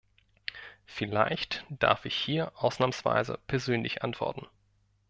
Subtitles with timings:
[0.87, 4.47] Vielleicht darf ich hier ausnahmsweise persönlich antworten.